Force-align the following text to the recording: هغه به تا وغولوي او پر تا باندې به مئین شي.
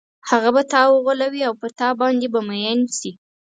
هغه 0.29 0.49
به 0.55 0.61
تا 0.71 0.81
وغولوي 0.93 1.41
او 1.47 1.53
پر 1.61 1.71
تا 1.79 1.87
باندې 1.99 2.27
به 2.33 2.39
مئین 2.49 2.79
شي. 2.97 3.11